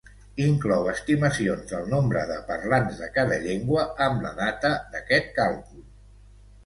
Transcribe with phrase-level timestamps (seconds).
[0.43, 5.89] Inclou estimacions del nombre de parlants de cada llengua amb la data d'aquest càlcul.